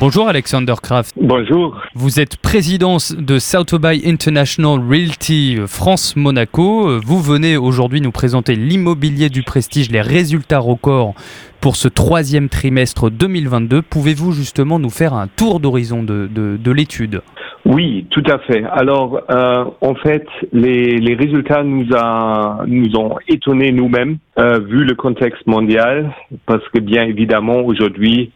[0.00, 1.14] Bonjour Alexander Kraft.
[1.20, 1.80] Bonjour.
[1.94, 6.98] Vous êtes président de Sotheby's International Realty France-Monaco.
[7.00, 11.14] Vous venez aujourd'hui nous présenter l'immobilier du prestige, les résultats records
[11.60, 13.82] pour ce troisième trimestre 2022.
[13.82, 17.22] Pouvez-vous justement nous faire un tour d'horizon de, de, l'étude?
[17.64, 18.64] Oui, tout à fait.
[18.70, 24.84] Alors, euh, en fait, les, les, résultats nous, a, nous ont étonnés nous-mêmes, euh, vu
[24.84, 26.12] le contexte mondial,
[26.44, 28.30] parce que bien évidemment, aujourd'hui,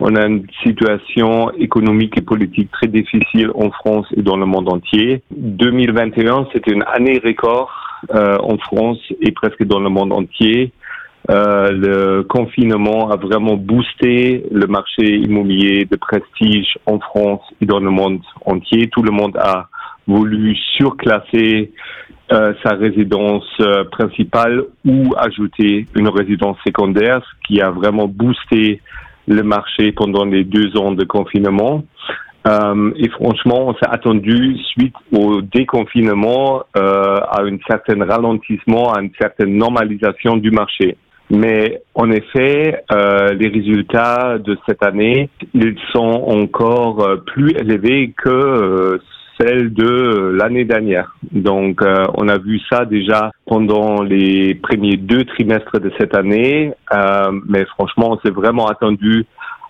[0.00, 4.72] on a une situation économique et politique très difficile en France et dans le monde
[4.72, 5.22] entier.
[5.30, 7.70] 2021, c'était une année record
[8.14, 10.72] euh, en France et presque dans le monde entier.
[11.30, 17.80] Euh, le confinement a vraiment boosté le marché immobilier de prestige en France et dans
[17.80, 18.88] le monde entier.
[18.88, 19.68] Tout le monde a
[20.06, 21.72] voulu surclasser
[22.32, 28.80] euh, sa résidence euh, principale ou ajouter une résidence secondaire, ce qui a vraiment boosté
[29.26, 31.84] le marché pendant les deux ans de confinement.
[32.46, 39.00] Euh, et franchement, on s'est attendu, suite au déconfinement, euh, à un certain ralentissement, à
[39.00, 40.96] une certaine normalisation du marché.
[41.30, 48.12] Mais en effet, euh, les résultats de cette année, ils sont encore euh, plus élevés
[48.16, 48.98] que euh,
[49.38, 51.16] celle de l'année dernière.
[51.32, 56.72] Donc, euh, on a vu ça déjà pendant les premiers deux trimestres de cette année,
[56.92, 59.26] euh, mais franchement, on s'est vraiment attendu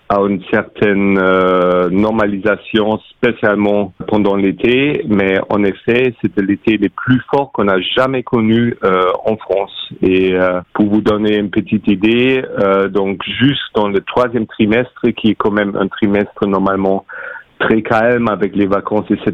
[0.07, 5.03] à une certaine euh, normalisation, spécialement pendant l'été.
[5.07, 9.71] Mais en effet, c'était l'été le plus fort qu'on a jamais connu euh, en France.
[10.03, 12.43] Et euh, pour vous donner une petite idée,
[12.89, 17.05] donc juste dans le troisième trimestre, qui est quand même un trimestre normalement
[17.59, 19.33] très calme avec les vacances, etc.,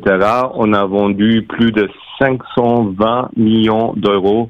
[0.53, 4.49] on a vendu plus de 520 millions d'euros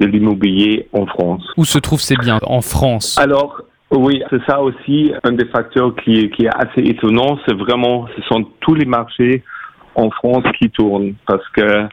[0.00, 1.44] de l'immobilier en France.
[1.56, 2.38] Où se trouvent ces biens?
[2.42, 3.18] En France?
[3.18, 7.38] Alors, oui, c'est ça aussi un des facteurs qui est, qui est assez étonnant.
[7.46, 9.42] C'est vraiment, ce sont tous les marchés
[9.94, 11.86] en France qui tournent parce que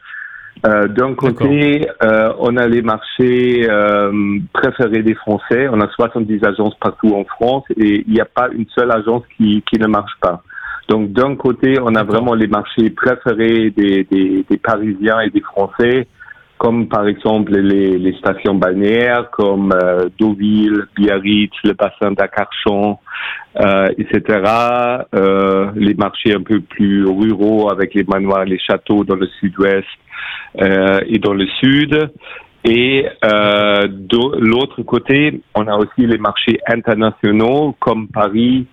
[0.65, 5.67] euh, d'un côté, euh, on a les marchés euh, préférés des Français.
[5.69, 9.23] On a 70 agences partout en France et il n'y a pas une seule agence
[9.37, 10.43] qui, qui ne marche pas.
[10.89, 15.41] Donc d'un côté, on a vraiment les marchés préférés des, des, des Parisiens et des
[15.41, 16.07] Français
[16.59, 22.97] comme par exemple les, les stations balnéaires comme euh, Deauville, Biarritz, le bassin d'Acarchon,
[23.59, 24.43] euh, etc.
[25.15, 29.87] Euh, les marchés un peu plus ruraux avec les manoirs, les châteaux dans le sud-ouest
[30.61, 32.11] euh, et dans le sud.
[32.65, 38.67] Et euh, de l'autre côté, on a aussi les marchés internationaux comme Paris,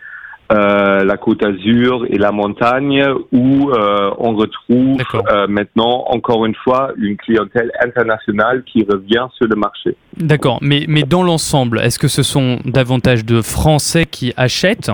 [0.52, 6.54] euh, la Côte d'Azur et la montagne, où euh, on retrouve euh, maintenant encore une
[6.54, 9.96] fois une clientèle internationale qui revient sur le marché.
[10.16, 14.92] D'accord, mais, mais dans l'ensemble, est-ce que ce sont davantage de Français qui achètent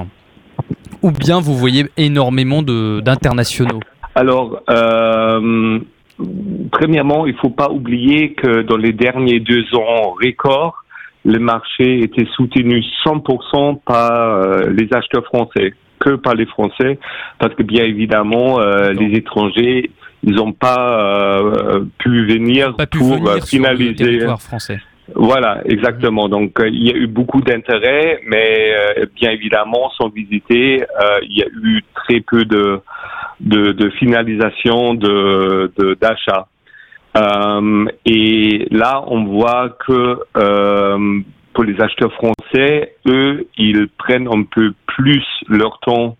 [1.02, 3.80] ou bien vous voyez énormément d'internationaux?
[4.14, 4.62] Alors,
[6.70, 10.81] premièrement, il ne faut pas oublier que dans les derniers deux ans records,
[11.25, 16.99] le marché était soutenu 100% par euh, les acheteurs français, que par les Français,
[17.38, 19.91] parce que bien évidemment, euh, les étrangers,
[20.25, 24.21] ils n'ont pas euh, pu venir pour finaliser.
[24.38, 24.81] français.
[25.15, 26.28] Voilà, exactement.
[26.28, 28.72] Donc, il y a eu beaucoup d'intérêt, mais
[29.16, 30.84] bien évidemment, sans visiter,
[31.22, 32.81] il y a eu très peu de,
[33.41, 36.47] de, de finalisation de d'achat.
[37.16, 41.20] Euh, et là, on voit que euh,
[41.52, 46.16] pour les acheteurs français, eux, ils prennent un peu plus leur temps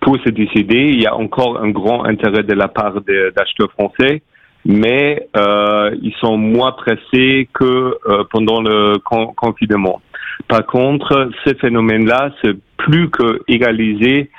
[0.00, 0.90] pour se décider.
[0.90, 4.22] Il y a encore un grand intérêt de la part des acheteurs français,
[4.64, 8.98] mais euh, ils sont moins pressés que euh, pendant le
[9.36, 10.00] confinement.
[10.48, 14.30] Par contre, ce phénomène-là, c'est plus que égalisé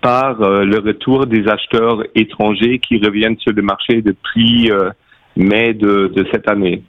[0.00, 4.90] par euh, le retour des acheteurs étrangers qui reviennent sur le marché depuis euh,
[5.36, 6.82] mai de, de cette année.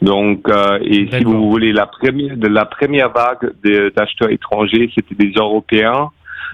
[0.00, 3.52] Donc, euh, et si vous voulez, la première, de la première vague
[3.96, 6.10] d'acheteurs étrangers, c'était des Européens,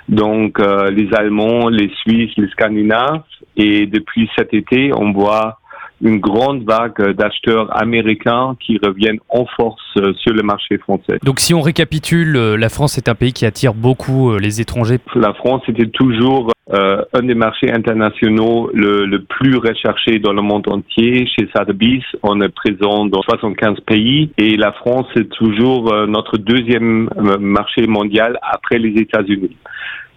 [0.08, 3.23] donc euh, les Allemands, les Suisses, les Scandinaves.
[3.56, 5.58] Et depuis cet été, on voit
[6.02, 11.19] une grande vague d'acheteurs américains qui reviennent en force euh, sur le marché français.
[11.23, 14.61] Donc si on récapitule, euh, la France est un pays qui attire beaucoup euh, les
[14.61, 14.99] étrangers.
[15.14, 20.42] La France était toujours euh, un des marchés internationaux le, le, plus recherché dans le
[20.42, 21.26] monde entier.
[21.26, 27.10] Chez Sotheby's, on est présent dans 75 pays et la France est toujours notre deuxième
[27.40, 29.56] marché mondial après les États-Unis.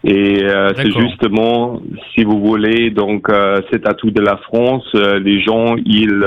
[0.06, 1.82] Et euh, c'est justement,
[2.14, 6.24] si vous voulez, donc euh, cet atout de la France, euh, les gens ils,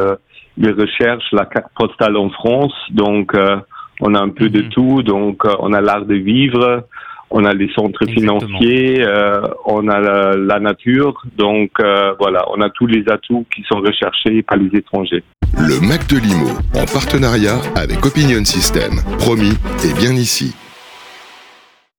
[0.56, 3.34] ils recherchent la carte postale en France, donc
[4.00, 4.68] On a un peu de Mhm.
[4.68, 6.84] tout, donc euh, on a l'art de vivre,
[7.30, 8.40] on a les centres Exactement.
[8.40, 13.46] financiers, euh, on a la, la nature, donc euh, voilà, on a tous les atouts
[13.54, 15.22] qui sont recherchés par les étrangers.
[15.56, 19.00] Le Mac de Limo, en partenariat avec Opinion System.
[19.18, 19.54] Promis,
[19.84, 20.54] et bien ici.